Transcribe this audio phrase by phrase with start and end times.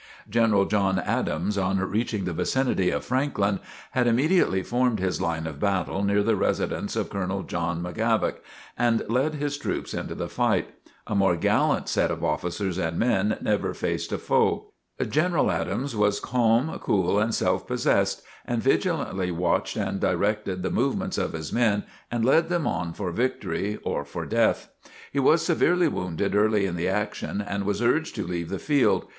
[0.27, 3.59] General John Adams, on reaching the vicinity of Franklin,
[3.91, 8.37] had immediately formed his line of battle near the residence of Colonel John McGavock
[8.75, 10.69] and led his troops into the fight.
[11.05, 14.71] A more gallant set of officers and men never faced a foe.
[15.07, 21.19] General Adams was calm, cool and self possessed and vigilantly watched and directed the movements
[21.19, 24.67] of his men and led them on for victory or for death.
[25.13, 29.05] He was severely wounded early in the action and was urged to leave the field.